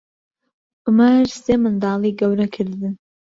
[0.85, 2.93] عومەر سێ منداڵی گەورە کردن.